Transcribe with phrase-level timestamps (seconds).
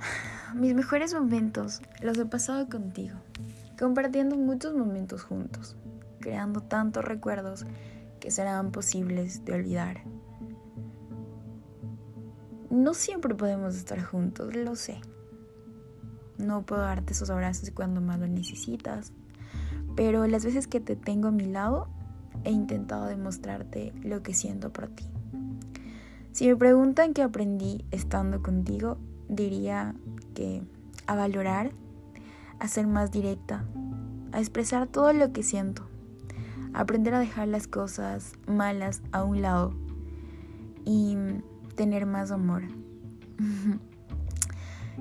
[0.54, 3.16] mis mejores momentos los he pasado contigo,
[3.78, 5.76] compartiendo muchos momentos juntos,
[6.20, 7.66] creando tantos recuerdos
[8.20, 10.02] que serán posibles de olvidar.
[12.70, 15.00] No siempre podemos estar juntos, lo sé.
[16.36, 19.12] No puedo darte esos abrazos cuando más lo necesitas,
[19.96, 21.88] pero las veces que te tengo a mi lado,
[22.44, 25.04] he intentado demostrarte lo que siento por ti.
[26.32, 29.94] Si me preguntan qué aprendí estando contigo, diría
[30.34, 30.62] que
[31.06, 31.72] a valorar,
[32.58, 33.64] a ser más directa,
[34.32, 35.86] a expresar todo lo que siento,
[36.74, 39.74] a aprender a dejar las cosas malas a un lado
[40.84, 41.16] y
[41.76, 42.62] tener más amor.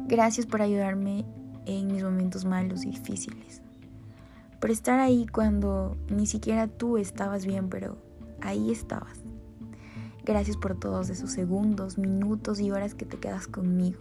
[0.07, 1.25] Gracias por ayudarme
[1.65, 3.61] en mis momentos malos y difíciles.
[4.59, 7.97] Por estar ahí cuando ni siquiera tú estabas bien, pero
[8.41, 9.19] ahí estabas.
[10.25, 13.99] Gracias por todos esos segundos, minutos y horas que te quedas conmigo.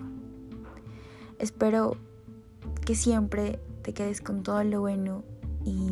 [1.39, 1.97] Espero
[2.85, 5.25] que siempre te quedes con todo lo bueno
[5.65, 5.91] y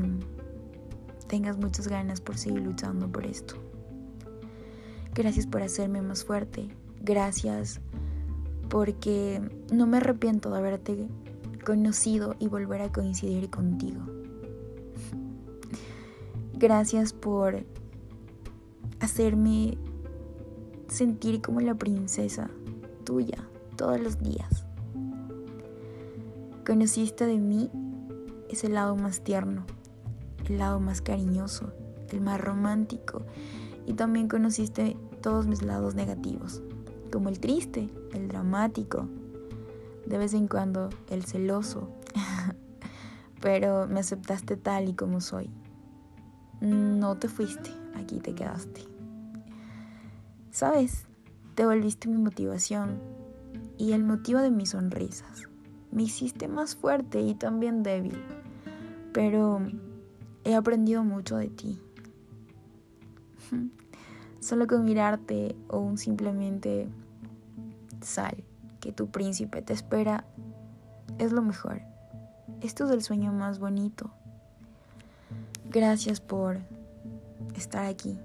[1.27, 3.57] tengas muchas ganas por seguir luchando por esto.
[5.15, 6.69] Gracias por hacerme más fuerte.
[7.01, 7.81] Gracias
[8.69, 9.41] porque
[9.73, 11.09] no me arrepiento de haberte
[11.65, 14.01] conocido y volver a coincidir contigo.
[16.55, 17.65] Gracias por
[19.01, 19.77] hacerme
[20.89, 22.51] sentir como la princesa
[23.05, 24.65] tuya todos los días.
[26.67, 27.71] Conociste de mí
[28.49, 29.67] ese lado más tierno,
[30.49, 31.75] el lado más cariñoso,
[32.11, 33.21] el más romántico
[33.87, 36.63] y también conociste todos mis lados negativos,
[37.13, 39.09] como el triste, el dramático,
[40.07, 41.91] de vez en cuando el celoso,
[43.43, 45.51] pero me aceptaste tal y como soy.
[46.63, 48.85] No te fuiste, aquí te quedaste.
[50.51, 51.05] Sabes,
[51.57, 53.01] te volviste mi motivación
[53.77, 55.49] y el motivo de mis sonrisas.
[55.95, 58.21] Me hiciste más fuerte y también débil,
[59.13, 59.61] pero
[60.43, 61.81] he aprendido mucho de ti.
[64.41, 66.89] Solo con mirarte o un simplemente
[68.03, 68.43] sal,
[68.81, 70.25] que tu príncipe te espera,
[71.19, 71.81] es lo mejor.
[72.61, 74.11] Esto es el sueño más bonito.
[75.71, 76.59] Gracias por
[77.55, 78.19] estar aquí.